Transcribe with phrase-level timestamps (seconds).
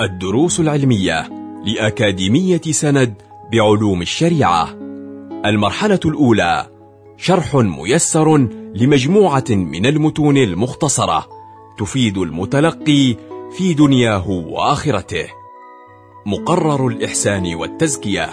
[0.00, 1.28] الدروس العلمية
[1.64, 3.14] لأكاديمية سند
[3.52, 4.68] بعلوم الشريعة.
[5.44, 6.66] المرحلة الأولى
[7.16, 8.36] شرح ميسر
[8.74, 11.26] لمجموعة من المتون المختصرة
[11.78, 13.16] تفيد المتلقي
[13.56, 15.26] في دنياه وآخرته.
[16.26, 18.30] مقرر الإحسان والتزكية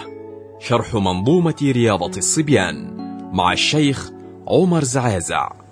[0.60, 2.96] شرح منظومة رياضة الصبيان
[3.32, 4.10] مع الشيخ
[4.48, 5.65] عمر زعازع.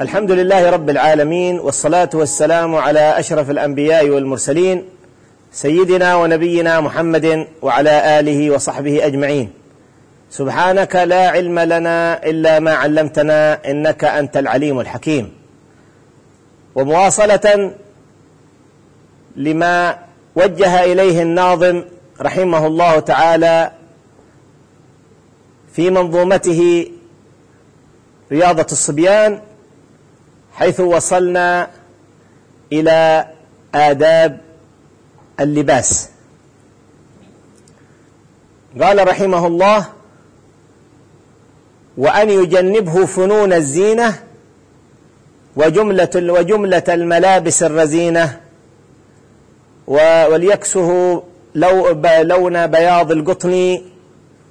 [0.00, 4.84] الحمد لله رب العالمين والصلاة والسلام على أشرف الأنبياء والمرسلين
[5.52, 9.50] سيدنا ونبينا محمد وعلى آله وصحبه أجمعين
[10.30, 15.32] سبحانك لا علم لنا إلا ما علمتنا إنك أنت العليم الحكيم
[16.74, 17.74] ومواصلة
[19.36, 19.98] لما
[20.36, 21.84] وجه إليه الناظم
[22.20, 23.70] رحمه الله تعالى
[25.72, 26.86] في منظومته
[28.32, 29.40] رياضة الصبيان
[30.54, 31.70] حيث وصلنا
[32.72, 33.28] إلى
[33.74, 34.40] آداب
[35.40, 36.08] اللباس.
[38.80, 39.86] قال رحمه الله
[41.96, 44.22] وأن يجنبه فنون الزينة
[45.56, 48.40] وجملة وجملة الملابس الرزينة
[49.86, 51.22] وليكسه
[51.54, 53.82] لو لون بياض القطن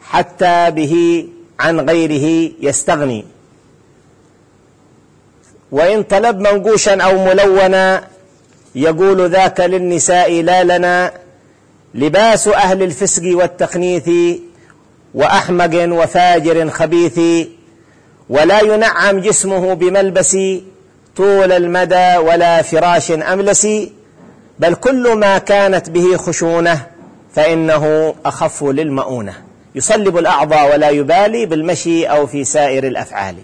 [0.01, 1.27] حتى به
[1.59, 3.32] عن غيره يستغني.
[5.73, 8.03] وإن طلب منقوشا أو ملونا
[8.75, 11.11] يقول ذاك للنساء لا لنا
[11.93, 14.09] لباس أهل الفسق والتخنيث
[15.13, 17.19] وأحمق وفاجر خبيث
[18.29, 20.37] ولا ينعم جسمه بملبس
[21.15, 23.67] طول المدى ولا فراش أملس
[24.59, 26.87] بل كل ما كانت به خشونة
[27.33, 29.33] فإنه أخف للمؤونة.
[29.75, 33.35] يصلب الأعضاء ولا يبالي بالمشي أو في سائر الأفعال.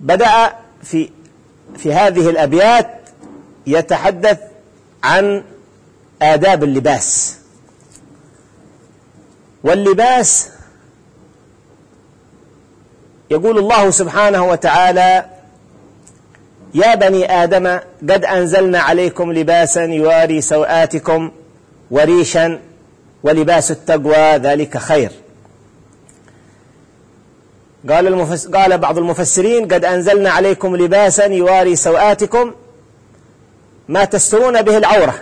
[0.00, 0.52] بدأ
[0.82, 1.10] في
[1.76, 2.90] في هذه الأبيات
[3.66, 4.38] يتحدث
[5.04, 5.44] عن
[6.22, 7.38] آداب اللباس.
[9.64, 10.48] واللباس
[13.30, 15.24] يقول الله سبحانه وتعالى
[16.74, 17.78] يا بني آدم
[18.10, 21.30] قد أنزلنا عليكم لباسا يواري سوآتكم
[21.90, 22.60] وريشا
[23.22, 25.10] ولباس التقوى ذلك خير.
[27.90, 28.46] قال المفس...
[28.46, 32.54] قال بعض المفسرين قد أنزلنا عليكم لباسا يواري سوآتكم
[33.88, 35.14] ما تسترون به العورة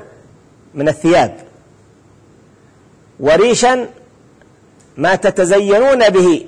[0.74, 1.36] من الثياب.
[3.20, 3.88] وريشا
[4.96, 6.46] ما تتزينون به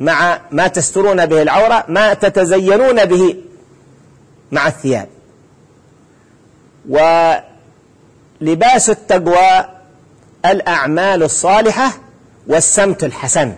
[0.00, 3.36] مع ما تسترون به العورة ما تتزينون به
[4.52, 5.08] مع الثياب.
[6.88, 9.64] ولباس التقوى
[10.44, 11.92] الأعمال الصالحة
[12.46, 13.54] والسمت الحسن.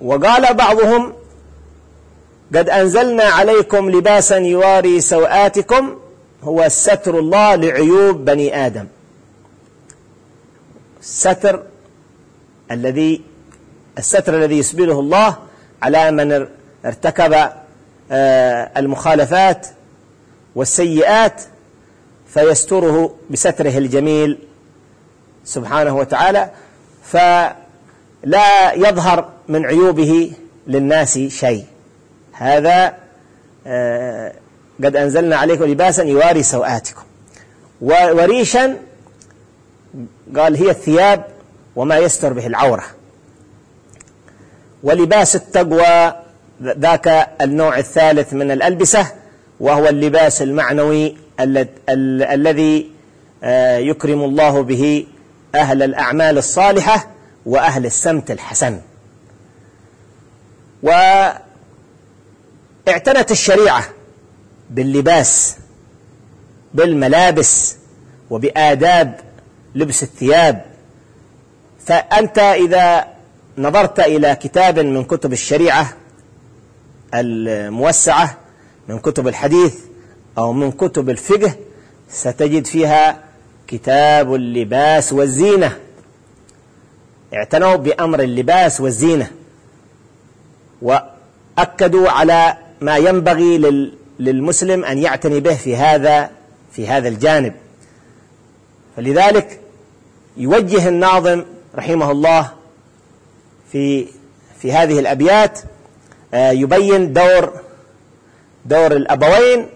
[0.00, 1.12] وقال بعضهم
[2.54, 5.98] قد أنزلنا عليكم لباسا يواري سوآتكم
[6.42, 8.86] هو ستر الله لعيوب بني آدم.
[11.00, 11.62] الستر
[12.70, 13.22] الذي
[13.98, 15.36] الستر الذي يسبله الله
[15.82, 16.48] على من
[16.84, 17.48] ارتكب
[18.76, 19.66] المخالفات
[20.54, 21.42] والسيئات
[22.26, 24.38] فيستره بستره الجميل
[25.44, 26.50] سبحانه وتعالى.
[28.22, 30.32] فلا يظهر من عيوبه
[30.66, 31.64] للناس شيء.
[32.32, 32.86] هذا
[34.84, 37.02] قد أنزلنا عليكم لباسا يواري سوآتكم.
[37.80, 38.76] وريشا
[40.36, 41.24] قال هي الثياب
[41.76, 42.84] وما يستر به العورة.
[44.82, 46.14] ولباس التقوى
[46.62, 49.06] ذاك النوع الثالث من الألبسة
[49.60, 52.90] وهو اللباس المعنوي الذي
[53.88, 55.06] يكرم الله به
[55.54, 57.06] أهل الأعمال الصالحة
[57.48, 58.80] وأهل السمت الحسن.
[60.82, 61.40] واعتنت
[63.30, 63.84] الشريعة
[64.70, 65.56] باللباس
[66.74, 67.76] بالملابس
[68.30, 69.20] وبآداب
[69.74, 70.64] لبس الثياب.
[71.86, 73.08] فأنت إذا
[73.58, 75.92] نظرت إلى كتاب من كتب الشريعة
[77.14, 78.36] الموسعة
[78.88, 79.74] من كتب الحديث
[80.38, 81.54] أو من كتب الفقه
[82.10, 83.24] ستجد فيها
[83.66, 85.76] كتاب اللباس والزينة.
[87.34, 89.30] اعتنوا بأمر اللباس والزينة
[90.82, 93.58] وأكدوا على ما ينبغي
[94.18, 96.30] للمسلم أن يعتني به في هذا
[96.72, 97.54] في هذا الجانب.
[98.96, 99.60] فلذلك
[100.36, 101.44] يوجه الناظم
[101.74, 102.50] رحمه الله
[103.72, 104.06] في
[104.58, 105.60] في هذه الأبيات
[106.34, 107.52] يبين دور
[108.64, 109.66] دور الأبوين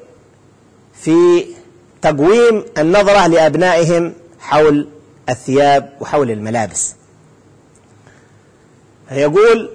[0.94, 1.44] في
[2.02, 4.88] تقويم النظرة لأبنائهم حول
[5.28, 6.94] الثياب وحول الملابس.
[9.10, 9.70] يقول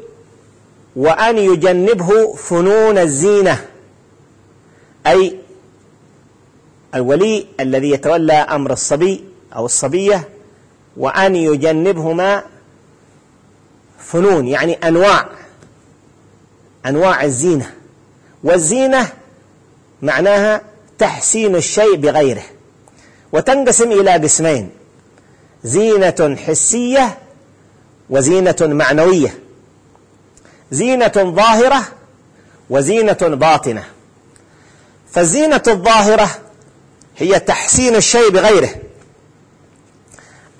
[0.95, 3.65] وأن يجنبه فنون الزينة
[5.07, 5.39] أي
[6.95, 9.23] الولي الذي يتولى أمر الصبي
[9.55, 10.29] أو الصبية
[10.97, 12.43] وأن يجنبهما
[13.99, 15.29] فنون يعني أنواع
[16.85, 17.73] أنواع الزينة.
[18.43, 19.09] والزينة
[20.01, 20.61] معناها
[20.99, 22.43] تحسين الشيء بغيره
[23.31, 24.69] وتنقسم إلى قسمين
[25.63, 27.17] زينة حسية
[28.09, 29.39] وزينة معنوية.
[30.71, 31.83] زينة ظاهرة
[32.69, 33.83] وزينة باطنة.
[35.11, 36.29] فالزينة الظاهرة
[37.17, 38.69] هي تحسين الشيء بغيره.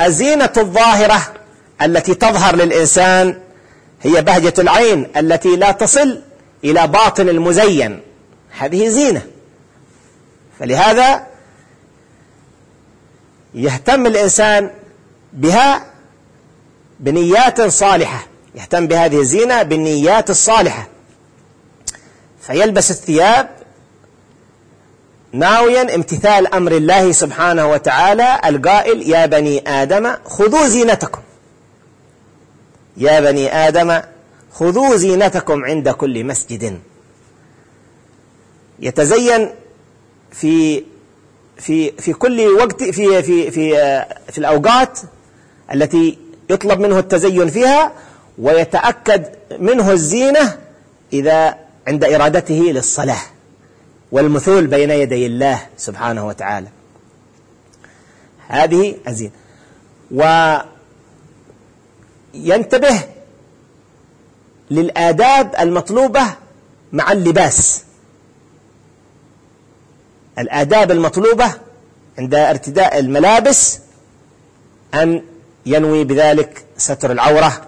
[0.02, 1.34] الزينة الظاهرة
[1.82, 3.40] التي تظهر للإنسان
[4.02, 6.22] هي بهجة العين التي لا تصل
[6.64, 8.02] إلى باطن المزين.
[8.58, 9.22] هذه زينة.
[10.60, 11.28] فلهذا
[13.54, 14.72] يهتم الإنسان
[15.34, 15.86] بها
[17.00, 20.88] بنيات صالحة يهتم بهذه الزينة بالنيات الصالحة.
[22.42, 23.50] فيلبس الثياب
[25.32, 31.22] ناويا امتثال أمر الله سبحانه وتعالى القائل يا بني آدم خذوا زينتكم.
[32.98, 34.02] يا بني آدم
[34.54, 36.80] خذوا زينتكم عند كل مسجد.
[38.80, 39.50] يتزين
[40.32, 40.84] في
[41.58, 43.72] في في كل وقت في في في
[44.32, 45.00] في الأوقات
[45.74, 46.18] التي
[46.50, 47.92] يطلب منه التزين فيها
[48.38, 49.26] ويتأكد
[49.60, 50.58] منه الزينة
[51.14, 51.58] إذا
[51.88, 53.22] عند إرادته للصلاة
[54.12, 56.68] والمثول بين يدي الله سبحانه وتعالى.
[58.48, 59.32] هذه الزينة.
[62.34, 63.00] وينتبه
[64.72, 66.24] للآداب المطلوبة
[66.94, 67.84] مع اللباس.
[70.40, 71.54] الآداب المطلوبة
[72.20, 73.80] عند ارتداء الملابس
[74.94, 75.24] أن
[75.68, 77.62] ينوي بذلك ستر العورة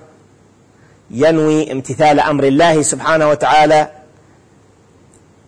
[1.12, 3.92] ينوي امتثال أمر الله سبحانه وتعالى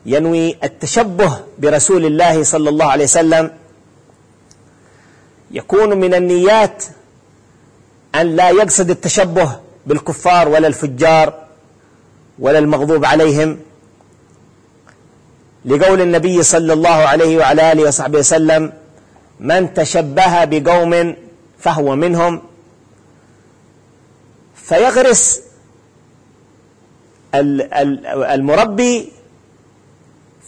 [0.06, 3.52] ينوي التشبه برسول الله صلى الله عليه وسلم.
[5.52, 6.84] يكون من النيات
[8.16, 11.34] أن لا يقصد التشبه بالكفار ولا الفجار
[12.40, 13.60] ولا المغضوب عليهم.
[15.66, 18.74] لقول النبي صلى الله عليه وعلى آله وصحبه وسلم
[19.40, 21.16] من تشبه بقوم
[21.62, 22.42] فهو منهم.
[24.56, 25.42] فيغرس
[27.36, 29.12] المربي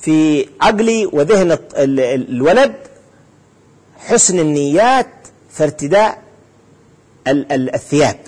[0.01, 2.75] في عقل وذهن الولد
[3.97, 5.11] حسن النيات
[5.49, 6.23] في ارتداء
[7.27, 8.19] الثياب.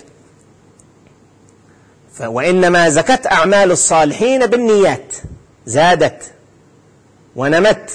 [2.20, 5.14] وإنما زكت أعمال الصالحين بالنيات.
[5.66, 6.32] زادت
[7.36, 7.90] ونمت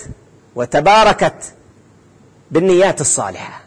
[0.56, 1.54] وتباركت
[2.52, 3.61] بالنيات الصالحة.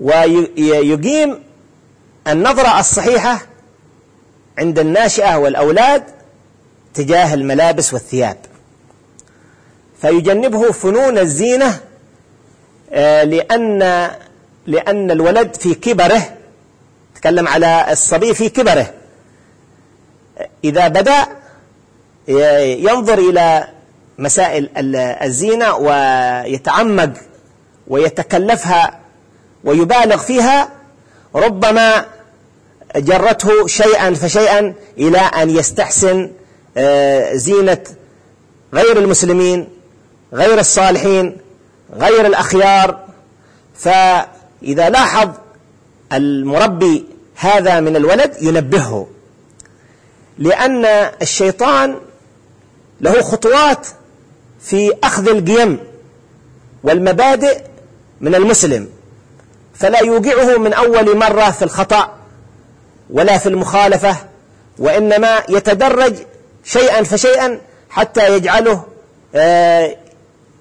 [0.00, 1.42] ويقيم
[2.28, 3.46] النظرة الصحيحة
[4.58, 6.02] عند الناشئة والأولاد
[6.94, 8.36] تجاه الملابس والثياب.
[10.00, 11.80] فيجنبه فنون الزينة
[12.92, 14.10] آه، لأن
[14.66, 16.22] لأن الولد في كبره
[17.14, 18.94] تكلم على الصبي في كبره.
[20.64, 21.26] إذا بدأ
[22.78, 23.68] ينظر إلى
[24.18, 27.12] مسائل الزينة ويتعمق
[27.88, 29.00] ويتكلفها
[29.66, 30.68] ويبالغ فيها
[31.34, 32.04] ربما
[32.96, 36.30] جرته شيئا فشيئا إلى أن يستحسن
[36.76, 37.78] آه، زينة
[38.74, 39.68] غير المسلمين
[40.32, 41.36] غير الصالحين
[41.92, 43.06] غير الأخيار.
[43.74, 45.30] فإذا لاحظ
[46.12, 47.04] المربي
[47.34, 49.06] هذا من الولد ينبهه
[50.38, 50.84] لأن
[51.22, 51.96] الشيطان
[53.00, 53.86] له خطوات
[54.60, 55.78] في أخذ القيم
[56.82, 57.60] والمبادئ
[58.20, 58.88] من المسلم.
[59.78, 62.14] فلا يوقعه من أول مرة في الخطأ
[63.10, 64.16] ولا في المخالفة
[64.78, 66.14] وإنما يتدرج
[66.64, 68.84] شيئا فشيئا حتى يجعله
[69.34, 69.96] آه،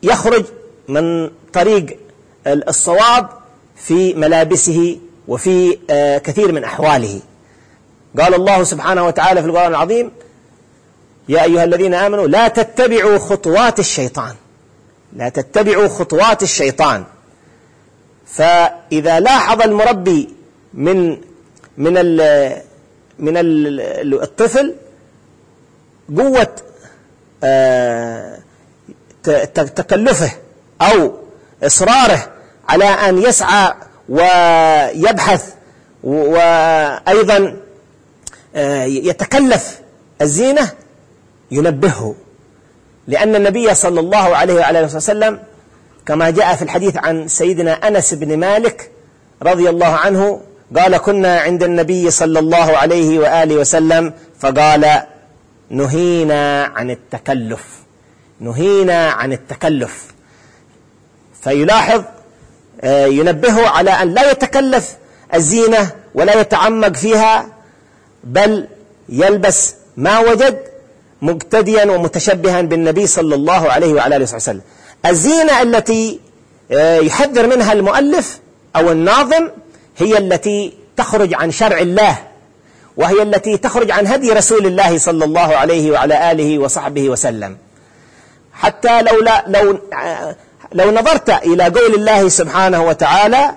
[0.04, 0.46] يخرج
[0.88, 2.00] من طريق
[2.48, 3.30] الصواب
[3.76, 7.20] في ملابسه وفي آه، كثير من أحواله.
[8.20, 10.12] قال الله سبحانه وتعالى في القرآن العظيم
[11.30, 14.36] يا أيها الذين آمنوا لا تتبعوا خطوات الشيطان.
[15.16, 17.04] لا تتبعوا خطوات الشيطان.
[18.36, 20.30] فإذا لاحظ المربي
[20.74, 21.18] من
[21.78, 22.18] من ال
[23.20, 24.76] من ال الطفل
[26.18, 26.56] قوة
[27.44, 28.40] آه،
[29.54, 30.32] تكلفه
[30.82, 31.14] أو
[31.64, 32.32] إصراره
[32.70, 33.74] على أن يسعى
[34.10, 35.54] ويبحث
[36.04, 37.58] وأيضا
[38.56, 39.80] آه، يتكلف
[40.22, 40.72] الزينة
[41.52, 42.16] ينبهه.
[43.08, 45.40] لأن النبي صلى الله عليه وعلى وسلم
[46.06, 48.92] كما جاء في الحديث عن سيدنا أنس بن مالك
[49.44, 50.42] رضي الله عنه
[50.78, 55.02] قال كنا عند النبي صلى الله عليه وآله وسلم فقال
[55.70, 57.64] نهينا عن التكلف
[58.40, 60.06] نهينا عن التكلف
[61.44, 62.04] فيلاحظ
[62.82, 64.96] آه، ينبهه على أن لا يتكلف
[65.34, 67.48] الزينة ولا يتعمق فيها
[68.24, 68.68] بل
[69.10, 70.60] يلبس ما وجد
[71.22, 74.62] مقتديا ومتشبها بالنبي صلى الله عليه وعلى اله وسلم.
[75.06, 76.20] الزينة التي
[76.72, 78.40] آه، يحذر منها المؤلف
[78.76, 79.50] أو الناظم
[79.98, 82.18] هي التي تخرج عن شرع الله
[82.98, 87.58] وهي التي تخرج عن هدي رسول الله صلى الله عليه وعلى آله وصحبه وسلم.
[88.54, 90.36] حتى لو لا لو آه،
[90.74, 93.56] لو نظرت إلى قول الله سبحانه وتعالى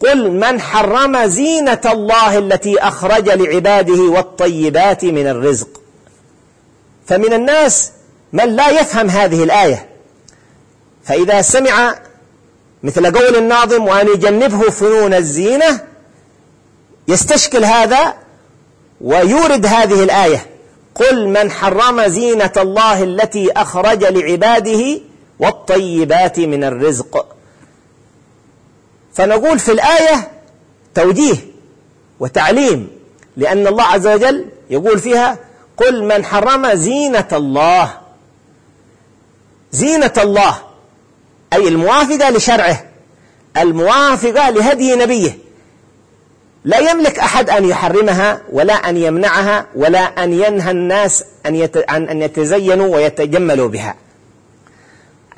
[0.00, 5.80] قل من حرم زينة الله التي أخرج لعباده والطيبات من الرزق
[7.06, 7.90] فمن الناس
[8.32, 9.91] من لا يفهم هذه الآية
[11.04, 11.94] فإذا سمع
[12.82, 15.80] مثل قول الناظم وأن يجنبه فنون الزينة
[17.08, 18.14] يستشكل هذا
[19.00, 20.46] ويورد هذه الآية
[20.94, 25.00] قل من حرم زينة الله التي أخرج لعباده
[25.38, 27.26] والطيبات من الرزق
[29.14, 30.30] فنقول في الآية
[30.94, 31.36] توجيه
[32.20, 32.88] وتعليم
[33.36, 35.38] لأن الله عز وجل يقول فيها
[35.76, 37.90] قل من حرم زينة الله
[39.72, 40.58] زينة الله
[41.52, 42.84] أي الموافقة لشرعه
[43.56, 45.38] الموافقة لهدي نبيه
[46.64, 51.68] لا يملك أحد أن يحرمها ولا أن يمنعها ولا أن ينهى الناس أن.
[51.88, 53.94] عن أن يتزينوا ويتجملوا بها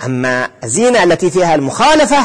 [0.06, 2.18] أما الزينة التي فيها المخالفة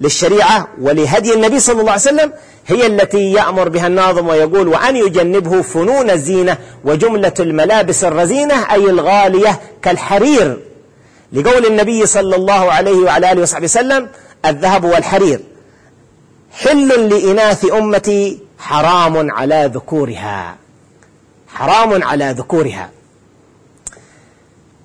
[0.00, 2.32] للشريعة ولهدي النبي صلى الله عليه وسلم
[2.66, 9.60] هي التي يأمر بها الناظم ويقول وأن يجنبه فنون الزينة وجملة الملابس الرزينة أي الغالية
[9.82, 10.58] كالحرير
[11.32, 14.08] لقول النبي صلى الله عليه وعلى آله وصحبه وسلم
[14.44, 15.40] الذهب والحرير.
[16.52, 20.56] حل لإناث أمتي حرام على ذكورها.
[21.48, 22.90] حرام على ذكورها.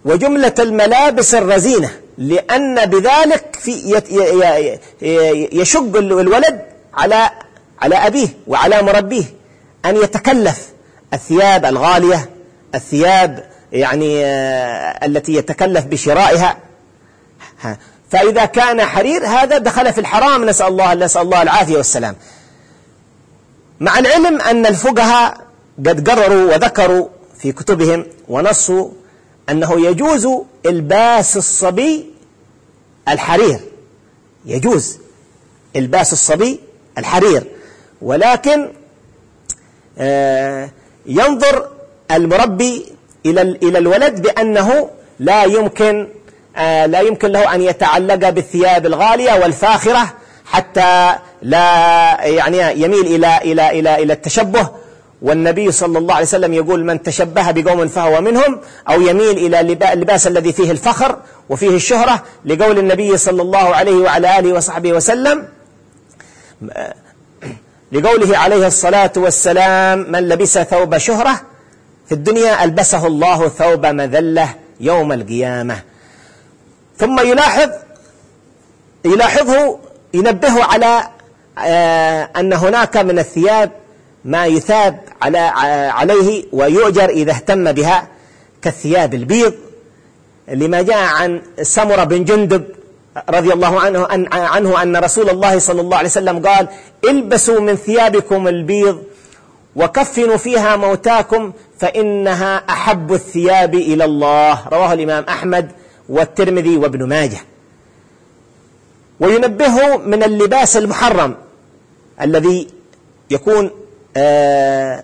[0.06, 4.02] وجملة الملابس الرزينة لأن بذلك في
[5.52, 6.62] يشق الولد
[6.94, 7.30] على
[7.82, 9.26] على أبيه وعلى مربيه.
[9.86, 10.70] أن يتكلف.
[11.14, 12.30] الثياب الغالية
[12.76, 16.58] الثياب يعني آه، التي يتكلف بشرائها.
[18.10, 20.46] فإذا كان حرير هذا دخل في الحرام.
[20.46, 22.16] نسأل الله نسأل الله العافية والسلام.
[23.80, 25.38] مع العلم أن الفقهاء
[25.80, 27.08] قد قرروا وذكروا
[27.40, 28.90] في كتبهم ونصوا
[29.50, 30.28] أنه يجوز
[30.66, 32.06] إلباس الصبي
[33.08, 33.60] الحرير.
[34.46, 34.98] يجوز
[35.76, 36.60] إلباس الصبي
[36.98, 37.44] الحرير.
[38.02, 38.70] ولكن
[39.98, 40.70] آه،
[41.06, 41.70] ينظر
[42.12, 42.86] المربي
[43.26, 46.08] إلى إلى الولد بأنه لا يمكن
[46.56, 50.14] آه، لا يمكن له أن يتعلق بالثياب الغالية والفاخرة
[50.46, 54.70] حتى لا يعني يميل إلى إلى إلى إلى التشبه.
[55.22, 58.60] والنبي صلى الله عليه وسلم يقول من تشبه بقوم فهو منهم
[58.90, 59.60] أو يميل إلى
[59.94, 65.48] اللباس الذي فيه الفخر وفيه الشهرة لقول النبي صلى الله عليه وعلى آله وصحبه وسلم
[67.92, 71.42] لقوله عليه الصلاة والسلام من لبس ثوب شهرة
[72.12, 75.82] في الدنيا ألبسه الله ثوب مذلة يوم القيامة.
[76.98, 77.70] ثم يلاحظ
[79.06, 79.80] يلاحظه
[80.14, 81.08] ينبهه على
[81.58, 83.72] آه، أن هناك من الثياب
[84.26, 85.38] ما يثاب على
[85.94, 88.08] عليه ويؤجر إذا اهتم بها
[88.62, 89.54] كالثياب البيض
[90.48, 92.64] لما جاء عن سمرة بن جندب
[93.30, 96.68] رضي الله عنه أن عنه أن رسول الله صلى الله عليه وسلم قال
[97.10, 99.04] البسوا من ثيابكم البيض
[99.76, 104.68] وكفنوا فيها موتاكم فإنها أحب الثياب إلى الله.
[104.68, 105.72] رواه الإمام أحمد
[106.10, 107.38] والترمذي وابن ماجه.
[109.20, 111.36] وينبهه من اللباس المحرم
[112.22, 112.68] الذي
[113.30, 113.70] يكون
[114.18, 115.04] آه،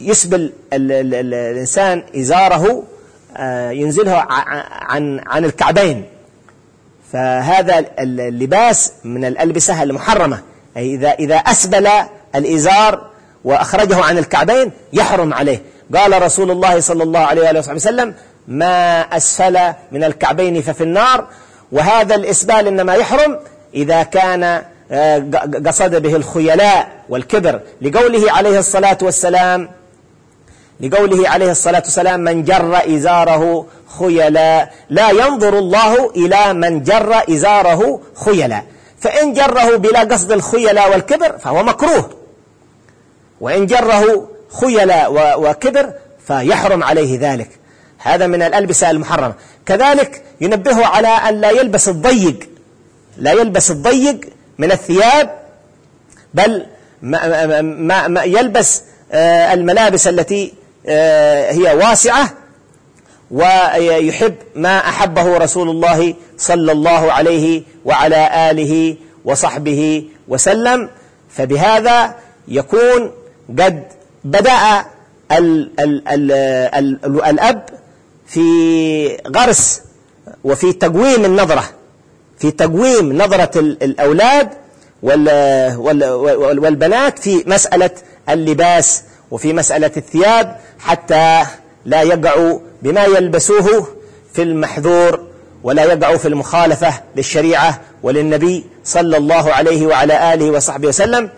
[0.00, 2.82] يسبل الإنسان إزاره
[3.36, 4.26] آه، ينزله
[4.70, 6.04] عن عن الكعبين.
[7.12, 10.42] فهذا اللباس من الألبسة المحرمة.
[10.76, 11.88] أي إذا إذا أسبل
[12.34, 13.11] الإزار
[13.44, 15.62] وأخرجه عن الكعبين يحرم عليه.
[15.96, 18.14] قال رسول الله صلى الله عليه وآله وسلم
[18.48, 19.58] ما أسفل
[19.92, 21.26] من الكعبين ففي النار
[21.72, 23.38] وهذا الإسبال إنما يحرم
[23.74, 25.30] إذا كان آه،
[25.66, 27.60] قصد به الخيلاء والكبر.
[27.82, 29.68] لقوله عليه الصلاة والسلام
[30.80, 33.66] لقوله عليه الصلاة والسلام من جر إزاره
[33.98, 38.62] خيلا لا ينظر الله إلى من جر إزاره خيلا
[39.00, 42.10] فإن جره بلا قصد الخيلا والكبر فهو مكروه.
[43.42, 44.28] وإن جره
[44.60, 45.92] خيلا وكبر
[46.26, 47.50] فيحرم عليه ذلك.
[47.98, 49.34] هذا من الألبسة المحرمة.
[49.66, 52.48] كذلك ينبهه على أن لا يلبس الضيق
[53.16, 54.20] لا يلبس الضيق
[54.58, 55.30] من الثياب
[56.34, 56.66] بل
[57.02, 58.82] ما ما ما يلبس
[59.12, 60.54] آه، الملابس التي
[60.86, 62.34] آه، هي واسعة
[63.30, 70.90] ويحب ما أحبه رسول الله صلى الله عليه وعلى آله وصحبه وسلم.
[71.30, 72.14] فبهذا
[72.48, 73.12] يكون
[73.60, 73.82] قد
[74.24, 74.84] بدأ
[75.32, 76.32] ال ال ال
[77.04, 77.68] ال الأب
[78.26, 78.42] في
[79.36, 79.82] غرس
[80.44, 81.64] وفي تقويم النظرة
[82.38, 84.48] في تقويم نظرة الأولاد
[86.62, 87.90] والبنات في مسألة
[88.28, 91.42] اللباس وفي مسألة الثياب حتى
[91.84, 93.88] لا يقعوا بما يلبسوه
[94.34, 95.20] في المحذور
[95.62, 101.30] ولا يقعوا في المخالفة للشريعة وللنبي صلى الله عليه وعلى آله وصحبه وسلم.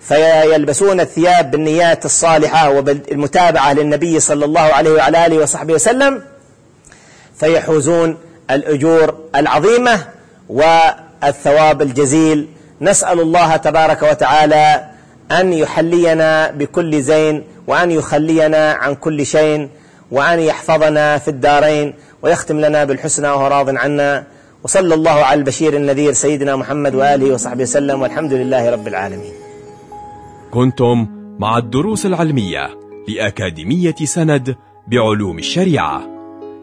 [0.00, 6.22] فيلبسون الثياب بالنيات الصالحة وبالمتابعة للنبي صلى الله عليه وعلى آله وصحبه وسلم
[7.36, 8.18] فيحوزون
[8.50, 9.98] الأجور العظيمة
[10.48, 12.48] والثواب الجزيل.
[12.80, 14.84] نسأل الله تبارك وتعالى
[15.32, 19.68] أن يحلينا بكل زين وأن يخلينا عن كل شيء
[20.10, 24.24] وأن يحفظنا في الدارين ويختم لنا بالحسنى وهو راض عنا.
[24.62, 29.32] وصلى الله على البشير النذير سيدنا محمد وآله وصحبه وسلم والحمد لله رب العالمين.
[30.50, 31.06] كنتم
[31.38, 32.78] مع الدروس العلمية
[33.08, 34.56] لأكاديمية سند
[34.88, 36.02] بعلوم الشريعة.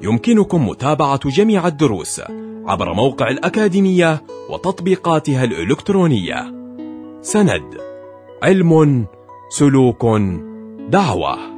[0.03, 2.21] يمكنكم متابعة جميع الدروس
[2.65, 6.53] عبر موقع الأكاديمية وتطبيقاتها الإلكترونية.
[7.21, 7.77] سند
[8.43, 9.05] علم
[9.49, 10.05] سلوك
[10.89, 11.56] دعوة.